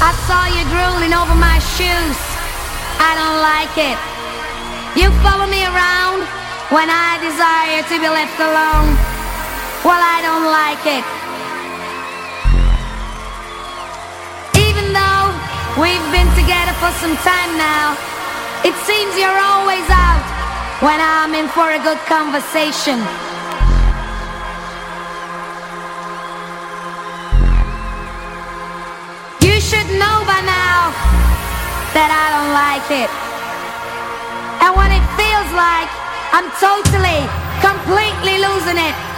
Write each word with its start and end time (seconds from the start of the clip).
I 0.00 0.16
saw 0.24 0.48
you 0.48 0.64
drooling 0.72 1.12
over 1.12 1.36
my 1.36 1.60
shoes. 1.76 2.18
I 2.96 3.12
don't 3.20 3.40
like 3.44 3.76
it. 3.76 3.98
You 4.96 5.12
follow 5.20 5.44
me 5.44 5.60
around 5.60 6.24
when 6.72 6.88
I 6.88 7.20
desire 7.20 7.84
to 7.84 7.94
be 8.00 8.08
left 8.08 8.40
alone. 8.40 8.96
Well, 9.84 10.00
I 10.00 10.24
don't 10.24 10.48
like 10.48 10.84
it. 10.88 11.04
Even 14.56 14.96
though 14.96 15.28
we've 15.76 16.08
been 16.08 16.32
together 16.32 16.72
for 16.80 16.92
some 16.96 17.16
time 17.20 17.52
now, 17.60 17.92
it 18.64 18.72
seems 18.88 19.12
you're 19.20 19.40
always 19.52 19.84
out 19.92 20.24
when 20.80 20.96
I'm 20.96 21.36
in 21.36 21.48
for 21.52 21.76
a 21.76 21.80
good 21.84 22.00
conversation. 22.08 23.04
Should 29.70 29.86
know 30.02 30.18
by 30.26 30.42
now 30.42 30.90
that 31.94 32.10
I 32.10 32.26
don't 32.34 32.50
like 32.50 32.90
it. 32.90 33.10
And 34.66 34.74
when 34.74 34.90
it 34.90 35.04
feels 35.14 35.50
like 35.54 35.86
I'm 36.34 36.50
totally, 36.58 37.22
completely 37.62 38.42
losing 38.42 38.82
it, 38.82 39.09